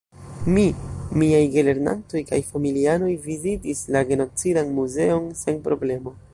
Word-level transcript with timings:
Mi, 0.53 0.61
miaj 1.23 1.41
gelernantoj 1.55 2.23
kaj 2.31 2.39
familianoj 2.53 3.11
vizitis 3.27 3.85
la 3.97 4.05
"Genocidan 4.13 4.75
Muzeon" 4.81 5.33
sen 5.43 5.65
problemo. 5.69 6.21